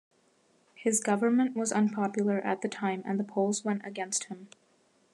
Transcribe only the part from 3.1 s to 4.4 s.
the polls went against